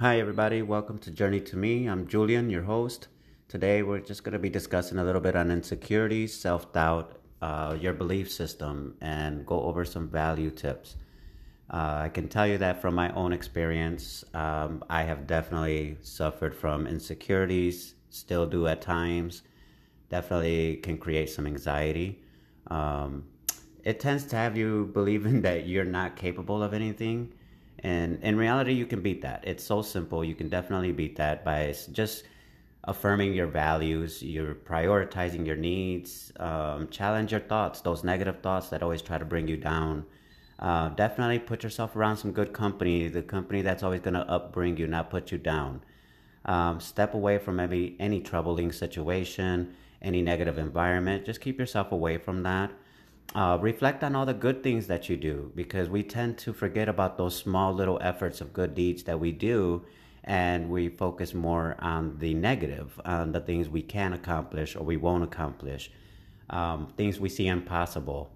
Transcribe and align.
Hi, 0.00 0.18
everybody. 0.18 0.60
Welcome 0.60 0.98
to 0.98 1.12
Journey 1.12 1.38
to 1.42 1.56
Me. 1.56 1.86
I'm 1.86 2.08
Julian, 2.08 2.50
your 2.50 2.64
host. 2.64 3.06
Today, 3.46 3.84
we're 3.84 4.00
just 4.00 4.24
going 4.24 4.32
to 4.32 4.40
be 4.40 4.50
discussing 4.50 4.98
a 4.98 5.04
little 5.04 5.20
bit 5.20 5.36
on 5.36 5.52
insecurities, 5.52 6.34
self 6.34 6.72
doubt, 6.72 7.20
uh, 7.40 7.76
your 7.80 7.92
belief 7.92 8.28
system, 8.28 8.96
and 9.00 9.46
go 9.46 9.62
over 9.62 9.84
some 9.84 10.08
value 10.08 10.50
tips. 10.50 10.96
Uh, 11.70 12.00
I 12.02 12.08
can 12.08 12.26
tell 12.26 12.44
you 12.44 12.58
that 12.58 12.82
from 12.82 12.96
my 12.96 13.14
own 13.14 13.32
experience, 13.32 14.24
um, 14.34 14.82
I 14.90 15.04
have 15.04 15.28
definitely 15.28 15.96
suffered 16.02 16.56
from 16.56 16.88
insecurities, 16.88 17.94
still 18.10 18.46
do 18.46 18.66
at 18.66 18.82
times. 18.82 19.42
Definitely 20.08 20.78
can 20.78 20.98
create 20.98 21.30
some 21.30 21.46
anxiety. 21.46 22.20
Um, 22.66 23.26
it 23.84 24.00
tends 24.00 24.24
to 24.24 24.34
have 24.34 24.56
you 24.56 24.90
believing 24.92 25.42
that 25.48 25.68
you're 25.68 25.84
not 25.84 26.16
capable 26.16 26.64
of 26.64 26.74
anything 26.74 27.32
and 27.84 28.18
in 28.22 28.38
reality, 28.38 28.72
you 28.72 28.86
can 28.86 29.02
beat 29.02 29.20
that. 29.22 29.44
It's 29.46 29.62
so 29.62 29.82
simple. 29.82 30.24
You 30.24 30.34
can 30.34 30.48
definitely 30.48 30.90
beat 30.90 31.16
that 31.16 31.44
by 31.44 31.74
just 31.92 32.24
affirming 32.84 33.34
your 33.34 33.46
values, 33.46 34.22
you're 34.22 34.54
prioritizing 34.54 35.46
your 35.46 35.56
needs, 35.56 36.32
um, 36.40 36.88
challenge 36.88 37.30
your 37.30 37.42
thoughts, 37.42 37.82
those 37.82 38.02
negative 38.02 38.40
thoughts 38.42 38.70
that 38.70 38.82
always 38.82 39.02
try 39.02 39.18
to 39.18 39.24
bring 39.26 39.46
you 39.48 39.58
down. 39.58 40.06
Uh, 40.58 40.88
definitely 40.90 41.38
put 41.38 41.62
yourself 41.62 41.94
around 41.94 42.16
some 42.16 42.32
good 42.32 42.54
company, 42.54 43.06
the 43.08 43.22
company 43.22 43.60
that's 43.60 43.82
always 43.82 44.00
going 44.00 44.14
to 44.14 44.24
upbring 44.30 44.78
you, 44.78 44.86
not 44.86 45.10
put 45.10 45.30
you 45.30 45.36
down. 45.36 45.82
Um, 46.46 46.80
step 46.80 47.12
away 47.12 47.36
from 47.36 47.56
maybe 47.56 47.96
any 48.00 48.20
troubling 48.20 48.72
situation, 48.72 49.74
any 50.00 50.22
negative 50.22 50.56
environment. 50.56 51.26
Just 51.26 51.42
keep 51.42 51.58
yourself 51.58 51.92
away 51.92 52.16
from 52.16 52.44
that 52.44 52.70
uh, 53.34 53.58
reflect 53.60 54.04
on 54.04 54.14
all 54.14 54.26
the 54.26 54.34
good 54.34 54.62
things 54.62 54.86
that 54.86 55.08
you 55.08 55.16
do 55.16 55.50
because 55.56 55.88
we 55.88 56.02
tend 56.02 56.38
to 56.38 56.52
forget 56.52 56.88
about 56.88 57.18
those 57.18 57.36
small 57.36 57.72
little 57.72 57.98
efforts 58.00 58.40
of 58.40 58.52
good 58.52 58.74
deeds 58.74 59.02
that 59.04 59.18
we 59.18 59.32
do 59.32 59.82
and 60.22 60.70
we 60.70 60.88
focus 60.88 61.34
more 61.34 61.76
on 61.80 62.16
the 62.18 62.32
negative 62.32 63.00
on 63.04 63.32
the 63.32 63.40
things 63.40 63.68
we 63.68 63.82
can 63.82 64.12
accomplish 64.12 64.76
or 64.76 64.82
we 64.84 64.96
won't 64.96 65.24
accomplish 65.24 65.90
um, 66.50 66.92
things 66.96 67.18
we 67.18 67.28
see 67.28 67.46
impossible. 67.46 68.30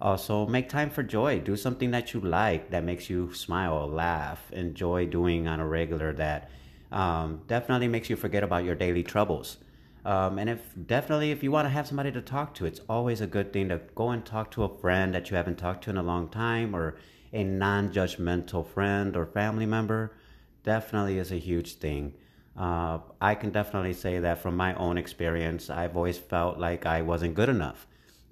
Also 0.00 0.46
make 0.46 0.68
time 0.68 0.90
for 0.90 1.02
joy. 1.02 1.40
Do 1.40 1.56
something 1.56 1.90
that 1.92 2.12
you 2.12 2.20
like 2.20 2.70
that 2.70 2.84
makes 2.84 3.08
you 3.08 3.32
smile 3.32 3.88
laugh 3.88 4.52
enjoy 4.52 5.06
doing 5.06 5.48
on 5.48 5.60
a 5.60 5.66
regular 5.66 6.12
that 6.14 6.50
um, 6.92 7.40
definitely 7.48 7.88
makes 7.88 8.08
you 8.10 8.16
forget 8.16 8.42
about 8.42 8.64
your 8.64 8.74
daily 8.74 9.02
troubles 9.02 9.58
um, 10.04 10.38
and 10.38 10.50
if 10.50 10.60
definitely, 10.86 11.30
if 11.30 11.42
you 11.42 11.50
want 11.50 11.64
to 11.64 11.70
have 11.70 11.86
somebody 11.86 12.12
to 12.12 12.20
talk 12.20 12.54
to, 12.54 12.66
it's 12.66 12.80
always 12.88 13.20
a 13.20 13.26
good 13.26 13.52
thing 13.52 13.70
to 13.70 13.80
go 13.94 14.10
and 14.10 14.24
talk 14.24 14.50
to 14.52 14.64
a 14.64 14.68
friend 14.68 15.14
that 15.14 15.30
you 15.30 15.36
haven't 15.36 15.56
talked 15.56 15.84
to 15.84 15.90
in 15.90 15.96
a 15.96 16.02
long 16.02 16.28
time 16.28 16.76
or 16.76 16.96
a 17.32 17.42
non 17.42 17.90
judgmental 17.90 18.66
friend 18.66 19.16
or 19.16 19.24
family 19.24 19.66
member. 19.66 20.14
Definitely 20.62 21.18
is 21.18 21.32
a 21.32 21.36
huge 21.36 21.74
thing. 21.76 22.14
Uh, 22.56 22.98
I 23.20 23.34
can 23.34 23.50
definitely 23.50 23.94
say 23.94 24.18
that 24.20 24.38
from 24.38 24.56
my 24.56 24.74
own 24.74 24.98
experience, 24.98 25.70
I've 25.70 25.96
always 25.96 26.18
felt 26.18 26.58
like 26.58 26.86
I 26.86 27.02
wasn't 27.02 27.34
good 27.34 27.48
enough. 27.48 27.86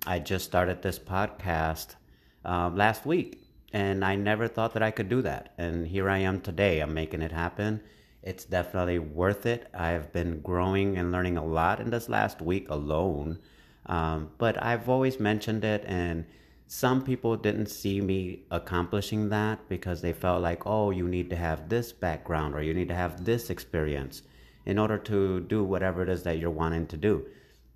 I 0.06 0.18
just 0.18 0.44
started 0.44 0.82
this 0.82 0.98
podcast 0.98 1.94
um, 2.44 2.76
last 2.76 3.06
week 3.06 3.42
and 3.72 4.04
I 4.04 4.16
never 4.16 4.46
thought 4.46 4.74
that 4.74 4.82
I 4.82 4.90
could 4.90 5.08
do 5.08 5.22
that. 5.22 5.54
And 5.58 5.86
here 5.86 6.08
I 6.08 6.18
am 6.18 6.40
today. 6.40 6.80
I'm 6.80 6.94
making 6.94 7.22
it 7.22 7.32
happen 7.32 7.80
it's 8.22 8.44
definitely 8.44 8.98
worth 8.98 9.46
it. 9.46 9.68
I've 9.74 10.12
been 10.12 10.40
growing 10.40 10.96
and 10.96 11.10
learning 11.10 11.36
a 11.36 11.44
lot 11.44 11.80
in 11.80 11.90
this 11.90 12.08
last 12.08 12.40
week 12.40 12.68
alone. 12.68 13.38
Um, 13.86 14.30
but 14.38 14.62
I've 14.62 14.88
always 14.88 15.18
mentioned 15.18 15.64
it, 15.64 15.84
and 15.86 16.24
some 16.68 17.02
people 17.02 17.36
didn't 17.36 17.66
see 17.66 18.00
me 18.00 18.44
accomplishing 18.50 19.28
that 19.30 19.68
because 19.68 20.00
they 20.00 20.12
felt 20.12 20.40
like, 20.40 20.66
oh, 20.66 20.90
you 20.90 21.08
need 21.08 21.30
to 21.30 21.36
have 21.36 21.68
this 21.68 21.92
background 21.92 22.54
or 22.54 22.62
you 22.62 22.72
need 22.72 22.88
to 22.88 22.94
have 22.94 23.24
this 23.24 23.50
experience 23.50 24.22
in 24.64 24.78
order 24.78 24.96
to 24.96 25.40
do 25.40 25.64
whatever 25.64 26.02
it 26.02 26.08
is 26.08 26.22
that 26.22 26.38
you're 26.38 26.50
wanting 26.50 26.86
to 26.86 26.96
do. 26.96 27.26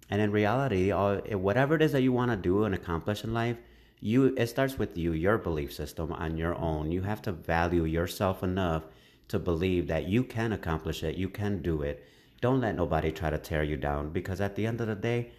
And 0.09 0.23
in 0.23 0.31
reality, 0.31 0.93
whatever 0.93 1.75
it 1.75 1.83
is 1.83 1.93
that 1.93 2.03
you 2.03 2.13
want 2.13 2.31
to 2.31 2.37
do 2.37 2.63
and 2.65 2.75
accomplish 2.75 3.25
in 3.25 3.35
life, 3.35 3.57
you 4.01 4.35
it 4.37 4.47
starts 4.47 4.79
with 4.79 4.97
you, 4.97 5.13
your 5.13 5.39
belief 5.39 5.73
system 5.73 6.13
on 6.13 6.37
your 6.37 6.55
own. 6.55 6.93
You 6.93 7.03
have 7.03 7.21
to 7.23 7.33
value 7.33 7.85
yourself 7.85 8.43
enough 8.45 8.85
to 9.29 9.39
believe 9.39 9.87
that 9.89 10.07
you 10.09 10.23
can 10.25 10.53
accomplish 10.53 11.03
it, 11.03 11.17
you 11.17 11.29
can 11.29 11.63
do 11.63 11.83
it. 11.83 12.05
Don't 12.41 12.61
let 12.61 12.77
nobody 12.77 13.11
try 13.11 13.31
to 13.31 13.39
tear 13.39 13.63
you 13.63 13.77
down 13.77 14.11
because 14.11 14.41
at 14.41 14.55
the 14.55 14.67
end 14.67 14.81
of 14.81 14.87
the 14.87 14.95
day, 14.95 15.31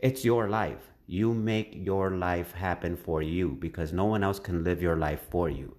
it's 0.00 0.24
your 0.24 0.48
life. 0.48 0.90
You 1.06 1.34
make 1.34 1.72
your 1.74 2.12
life 2.12 2.52
happen 2.52 2.96
for 2.96 3.22
you 3.22 3.50
because 3.60 3.92
no 3.92 4.04
one 4.04 4.22
else 4.22 4.38
can 4.38 4.64
live 4.64 4.80
your 4.80 4.96
life 4.96 5.22
for 5.30 5.48
you. 5.50 5.76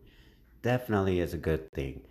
Definitely 0.62 1.20
is 1.20 1.34
a 1.34 1.38
good 1.38 1.72
thing. 1.72 2.02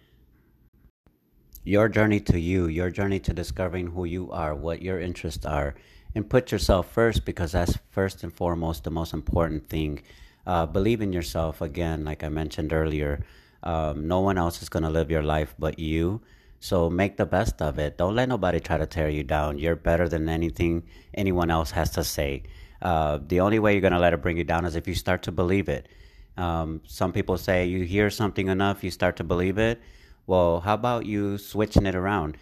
Your 1.62 1.88
journey 1.88 2.20
to 2.20 2.40
you, 2.40 2.66
your 2.66 2.90
journey 2.90 3.20
to 3.20 3.34
discovering 3.34 3.88
who 3.88 4.04
you 4.04 4.30
are, 4.32 4.54
what 4.54 4.82
your 4.82 4.98
interests 4.98 5.44
are, 5.44 5.74
and 6.14 6.28
put 6.28 6.50
yourself 6.50 6.90
first 6.90 7.24
because 7.24 7.52
that's 7.52 7.78
first 7.90 8.24
and 8.24 8.32
foremost 8.32 8.84
the 8.84 8.90
most 8.90 9.12
important 9.12 9.68
thing. 9.68 10.02
Uh, 10.46 10.66
believe 10.66 11.00
in 11.00 11.12
yourself 11.12 11.60
again, 11.60 12.04
like 12.04 12.24
I 12.24 12.28
mentioned 12.28 12.72
earlier. 12.72 13.24
Um, 13.62 14.08
no 14.08 14.20
one 14.20 14.38
else 14.38 14.62
is 14.62 14.68
going 14.68 14.82
to 14.82 14.90
live 14.90 15.10
your 15.10 15.22
life 15.22 15.54
but 15.58 15.78
you. 15.78 16.20
So 16.60 16.90
make 16.90 17.16
the 17.16 17.26
best 17.26 17.62
of 17.62 17.78
it. 17.78 17.96
Don't 17.96 18.14
let 18.14 18.28
nobody 18.28 18.60
try 18.60 18.76
to 18.78 18.86
tear 18.86 19.08
you 19.08 19.24
down. 19.24 19.58
You're 19.58 19.76
better 19.76 20.08
than 20.08 20.28
anything 20.28 20.84
anyone 21.14 21.50
else 21.50 21.70
has 21.70 21.90
to 21.92 22.04
say. 22.04 22.42
Uh, 22.82 23.18
the 23.26 23.40
only 23.40 23.58
way 23.58 23.72
you're 23.72 23.80
going 23.80 23.92
to 23.92 23.98
let 23.98 24.12
it 24.12 24.22
bring 24.22 24.36
you 24.36 24.44
down 24.44 24.64
is 24.64 24.76
if 24.76 24.86
you 24.86 24.94
start 24.94 25.22
to 25.22 25.32
believe 25.32 25.68
it. 25.68 25.88
Um, 26.36 26.80
some 26.86 27.12
people 27.12 27.36
say 27.36 27.66
you 27.66 27.84
hear 27.84 28.10
something 28.10 28.48
enough, 28.48 28.84
you 28.84 28.90
start 28.90 29.16
to 29.16 29.24
believe 29.24 29.58
it. 29.58 29.80
Well, 30.26 30.60
how 30.60 30.74
about 30.74 31.06
you 31.06 31.38
switching 31.38 31.86
it 31.86 31.94
around? 31.94 32.36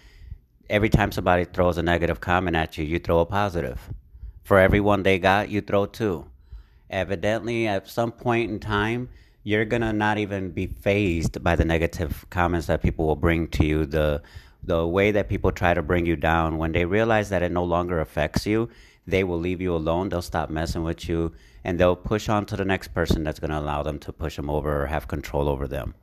Every 0.68 0.88
time 0.88 1.10
somebody 1.10 1.44
throws 1.44 1.78
a 1.78 1.82
negative 1.82 2.20
comment 2.20 2.56
at 2.56 2.76
you, 2.76 2.84
you 2.84 2.98
throw 2.98 3.20
a 3.20 3.26
positive. 3.26 3.80
For 4.44 4.58
every 4.58 4.80
one 4.80 5.02
they 5.02 5.18
got, 5.18 5.48
you 5.48 5.60
throw 5.60 5.86
two. 5.86 6.26
Evidently, 6.90 7.66
at 7.66 7.88
some 7.88 8.12
point 8.12 8.50
in 8.50 8.60
time, 8.60 9.08
you're 9.42 9.64
gonna 9.64 9.92
not 9.92 10.18
even 10.18 10.50
be 10.50 10.66
fazed 10.66 11.42
by 11.42 11.56
the 11.56 11.64
negative 11.64 12.26
comments 12.30 12.66
that 12.66 12.82
people 12.82 13.06
will 13.06 13.16
bring 13.16 13.48
to 13.48 13.64
you. 13.64 13.86
The 13.86 14.22
the 14.62 14.86
way 14.86 15.12
that 15.12 15.28
people 15.28 15.52
try 15.52 15.72
to 15.72 15.82
bring 15.82 16.04
you 16.04 16.16
down 16.16 16.58
when 16.58 16.72
they 16.72 16.84
realize 16.84 17.28
that 17.30 17.42
it 17.42 17.52
no 17.52 17.64
longer 17.64 18.00
affects 18.00 18.44
you 18.44 18.68
they 19.08 19.24
will 19.24 19.38
leave 19.38 19.60
you 19.62 19.74
alone. 19.74 20.10
They'll 20.10 20.20
stop 20.20 20.50
messing 20.50 20.84
with 20.84 21.08
you 21.08 21.32
and 21.64 21.80
they'll 21.80 21.96
push 21.96 22.28
on 22.28 22.44
to 22.46 22.56
the 22.56 22.64
next 22.64 22.88
person 22.88 23.24
that's 23.24 23.40
to 23.40 23.58
allow 23.58 23.82
them 23.82 23.98
to 24.00 24.12
push 24.12 24.36
them 24.36 24.50
over 24.50 24.82
or 24.82 24.86
have 24.86 25.08
control 25.08 25.48
over 25.48 25.66
them. 25.66 25.94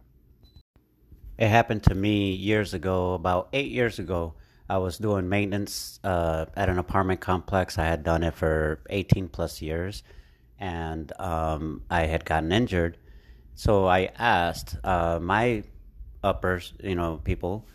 It 1.37 1.47
happened 1.47 1.83
to 1.83 1.95
me 1.95 2.31
years 2.31 2.73
ago 2.73 3.13
about 3.13 3.49
eight 3.53 3.69
years 3.69 3.99
ago. 3.99 4.33
I 4.67 4.79
was 4.79 4.97
doing 4.97 5.29
maintenance 5.29 5.99
uh, 6.03 6.47
at 6.57 6.67
an 6.67 6.79
apartment 6.79 7.21
complex. 7.21 7.77
I 7.77 7.85
had 7.85 8.03
done 8.03 8.23
it 8.23 8.33
for 8.33 8.79
18 8.89 9.27
plus 9.29 9.61
years 9.61 10.01
and 10.57 11.11
um, 11.19 11.81
i 11.89 12.05
had 12.05 12.23
gotten 12.23 12.53
injured 12.53 12.97
so 13.55 13.87
I 13.87 14.11
asked 14.17 14.77
uh, 14.83 15.19
my 15.21 15.63
uppers, 16.23 16.73
you 16.83 16.95
know, 16.95 17.19
people 17.23 17.67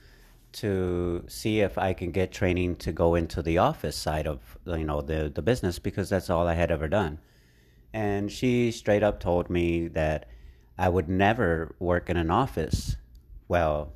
to 0.53 1.25
see 1.29 1.61
if 1.61 1.79
I 1.79 1.93
can 1.93 2.11
get 2.11 2.33
training 2.33 2.77
to 2.77 2.93
go 2.93 3.15
into 3.15 3.41
the 3.41 3.59
office 3.59 3.97
side 3.97 4.27
of 4.27 4.59
you 4.67 4.85
know 4.85 5.01
the 5.01 5.31
the 5.33 5.43
business 5.43 5.79
because 5.79 6.11
that's 6.11 6.29
all 6.29 6.47
I 6.47 6.55
had 6.55 6.71
ever 6.71 6.89
done. 6.89 7.19
And 7.93 8.31
she 8.31 8.71
straight 8.71 9.03
up 9.03 9.21
told 9.21 9.51
me 9.51 9.89
that 9.89 10.27
I 10.79 10.89
would 10.89 11.09
never 11.09 11.75
work 11.79 12.09
in 12.11 12.17
an 12.17 12.31
office. 12.31 12.97
Well, 13.49 13.93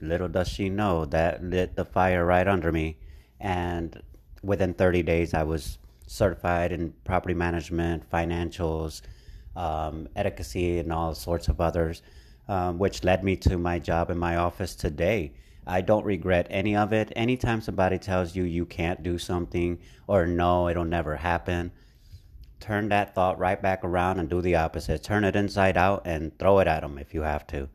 little 0.00 0.28
does 0.28 0.48
she 0.48 0.68
know 0.68 1.04
that 1.06 1.42
lit 1.42 1.76
the 1.76 1.84
fire 1.84 2.24
right 2.24 2.46
under 2.46 2.70
me. 2.70 2.98
And 3.40 4.00
within 4.42 4.74
30 4.74 5.02
days, 5.02 5.34
I 5.34 5.42
was 5.42 5.78
certified 6.06 6.72
in 6.72 6.92
property 7.04 7.34
management, 7.34 8.08
financials, 8.10 9.02
um, 9.56 10.08
and 10.16 10.92
all 10.92 11.14
sorts 11.14 11.48
of 11.48 11.60
others, 11.60 12.02
um, 12.48 12.78
which 12.78 13.04
led 13.04 13.24
me 13.24 13.36
to 13.36 13.58
my 13.58 13.78
job 13.78 14.10
in 14.10 14.18
my 14.18 14.36
office 14.36 14.74
today. 14.74 15.32
I 15.66 15.80
don't 15.80 16.04
regret 16.04 16.46
any 16.50 16.76
of 16.76 16.92
it. 16.92 17.12
Anytime 17.16 17.60
somebody 17.60 17.98
tells 17.98 18.36
you 18.36 18.44
you 18.44 18.66
can't 18.66 19.02
do 19.02 19.18
something 19.18 19.78
or 20.06 20.26
no, 20.26 20.68
it'll 20.68 20.84
never 20.84 21.16
happen, 21.16 21.72
turn 22.60 22.88
that 22.88 23.14
thought 23.14 23.38
right 23.38 23.60
back 23.60 23.84
around 23.84 24.18
and 24.18 24.28
do 24.28 24.40
the 24.40 24.56
opposite. 24.56 25.02
Turn 25.02 25.24
it 25.24 25.36
inside 25.36 25.76
out 25.76 26.02
and 26.06 26.38
throw 26.38 26.58
it 26.60 26.68
at 26.68 26.80
them 26.80 26.98
if 26.98 27.14
you 27.14 27.22
have 27.22 27.46
to. 27.48 27.68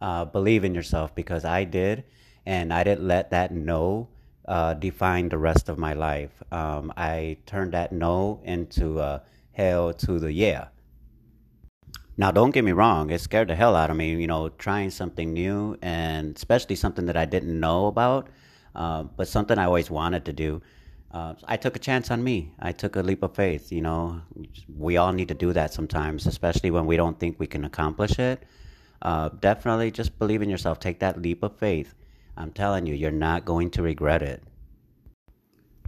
Uh, 0.00 0.24
believe 0.24 0.64
in 0.64 0.74
yourself 0.74 1.14
because 1.14 1.44
I 1.44 1.64
did, 1.64 2.04
and 2.44 2.72
I 2.72 2.84
didn't 2.84 3.08
let 3.08 3.30
that 3.30 3.52
no 3.52 4.08
uh, 4.46 4.74
define 4.74 5.28
the 5.28 5.38
rest 5.38 5.68
of 5.68 5.78
my 5.78 5.94
life. 5.94 6.42
Um, 6.52 6.92
I 6.96 7.38
turned 7.46 7.72
that 7.72 7.92
no 7.92 8.40
into 8.44 9.00
a 9.00 9.22
hell 9.52 9.94
to 9.94 10.18
the 10.18 10.32
yeah. 10.32 10.66
Now, 12.16 12.30
don't 12.30 12.50
get 12.52 12.64
me 12.64 12.72
wrong, 12.72 13.10
it 13.10 13.20
scared 13.20 13.48
the 13.48 13.56
hell 13.56 13.74
out 13.74 13.90
of 13.90 13.96
me, 13.96 14.14
you 14.14 14.26
know, 14.26 14.48
trying 14.48 14.90
something 14.90 15.32
new 15.32 15.76
and 15.82 16.36
especially 16.36 16.76
something 16.76 17.06
that 17.06 17.16
I 17.16 17.24
didn't 17.24 17.58
know 17.58 17.86
about, 17.86 18.28
uh, 18.74 19.02
but 19.02 19.28
something 19.28 19.58
I 19.58 19.64
always 19.64 19.90
wanted 19.90 20.24
to 20.26 20.32
do. 20.32 20.62
Uh, 21.10 21.34
I 21.44 21.56
took 21.56 21.76
a 21.76 21.78
chance 21.80 22.10
on 22.10 22.22
me. 22.22 22.52
I 22.60 22.72
took 22.72 22.96
a 22.96 23.02
leap 23.02 23.22
of 23.22 23.34
faith, 23.34 23.72
you 23.72 23.80
know. 23.82 24.20
We 24.76 24.96
all 24.96 25.12
need 25.12 25.28
to 25.28 25.34
do 25.34 25.52
that 25.52 25.72
sometimes, 25.72 26.26
especially 26.26 26.70
when 26.70 26.86
we 26.86 26.96
don't 26.96 27.18
think 27.18 27.38
we 27.40 27.46
can 27.46 27.64
accomplish 27.64 28.18
it. 28.18 28.44
uh, 29.02 29.28
definitely 29.40 29.90
just 29.90 30.18
believe 30.18 30.42
in 30.42 30.50
yourself. 30.50 30.80
Take 30.80 31.00
that 31.00 31.20
leap 31.20 31.42
of 31.42 31.56
faith. 31.58 31.94
I'm 32.36 32.50
telling 32.50 32.86
you, 32.86 32.94
you're 32.94 33.10
not 33.10 33.44
going 33.44 33.70
to 33.70 33.82
regret 33.82 34.22
it. 34.22 34.42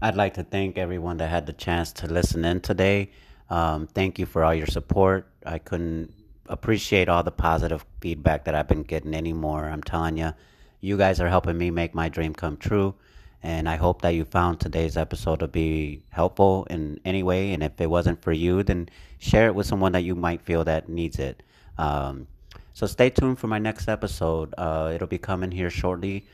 I'd 0.03 0.15
like 0.15 0.35
to 0.35 0.45
thank 0.45 0.77
everyone 0.79 1.17
that 1.19 1.31
had 1.31 1.47
the 1.47 1.53
chance 1.55 1.93
to 1.95 2.07
listen 2.07 2.45
in 2.45 2.61
today. 2.61 3.11
Um, 3.49 3.87
thank 3.87 4.19
you 4.19 4.27
for 4.27 4.45
all 4.45 4.55
your 4.55 4.67
support. 4.67 5.29
I 5.45 5.59
couldn't 5.59 6.13
appreciate 6.49 7.09
all 7.09 7.23
the 7.23 7.31
positive 7.31 7.85
feedback 8.01 8.45
that 8.45 8.55
I've 8.55 8.69
been 8.69 8.83
getting 8.83 9.15
anymore. 9.15 9.67
I'm 9.69 9.83
telling 9.83 10.17
you, 10.17 10.33
you 10.81 10.97
guys 10.97 11.21
are 11.21 11.29
helping 11.29 11.59
me 11.59 11.71
make 11.71 11.95
my 11.95 12.09
dream 12.09 12.35
come 12.35 12.57
true. 12.57 12.95
And 13.43 13.69
I 13.69 13.77
hope 13.77 14.03
that 14.03 14.11
you 14.11 14.25
found 14.25 14.59
today's 14.59 14.97
episode 14.97 15.41
to 15.41 15.49
be 15.49 16.03
helpful 16.11 16.67
in 16.69 16.99
any 17.05 17.23
way. 17.23 17.53
And 17.53 17.63
if 17.63 17.81
it 17.81 17.89
wasn't 17.89 18.23
for 18.23 18.33
you, 18.33 18.63
then 18.63 18.89
share 19.19 19.47
it 19.47 19.55
with 19.55 19.67
someone 19.67 19.93
that 19.93 20.03
you 20.03 20.15
might 20.15 20.43
feel 20.43 20.65
that 20.65 20.89
needs 20.89 21.19
it. 21.19 21.43
Um, 21.79 22.27
so 22.73 22.87
stay 22.87 23.11
tuned 23.11 23.39
for 23.39 23.47
my 23.47 23.59
next 23.59 23.89
episode. 23.89 24.55
Uh, 24.59 24.91
it'll 24.95 25.07
be 25.07 25.19
coming 25.19 25.53
here 25.53 25.71
shortly. 25.71 26.27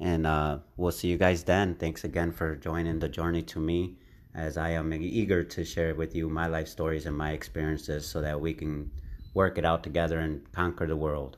And 0.00 0.26
uh, 0.26 0.58
we'll 0.76 0.92
see 0.92 1.08
you 1.08 1.18
guys 1.18 1.44
then. 1.44 1.74
Thanks 1.74 2.04
again 2.04 2.32
for 2.32 2.56
joining 2.56 2.98
the 2.98 3.08
journey 3.08 3.42
to 3.42 3.60
me 3.60 3.96
as 4.34 4.56
I 4.56 4.70
am 4.70 4.92
eager 4.92 5.44
to 5.44 5.64
share 5.64 5.94
with 5.94 6.14
you 6.14 6.28
my 6.28 6.46
life 6.46 6.68
stories 6.68 7.06
and 7.06 7.16
my 7.16 7.32
experiences 7.32 8.06
so 8.06 8.20
that 8.20 8.40
we 8.40 8.52
can 8.52 8.90
work 9.32 9.58
it 9.58 9.64
out 9.64 9.82
together 9.82 10.18
and 10.18 10.50
conquer 10.52 10.86
the 10.86 10.96
world. 10.96 11.36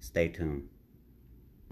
Stay 0.00 0.28
tuned. 0.28 0.68